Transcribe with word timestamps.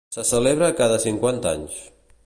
Se 0.15 0.23
celebra 0.29 0.69
cada 0.79 0.97
cinquanta 1.05 1.53
anys. 1.59 1.79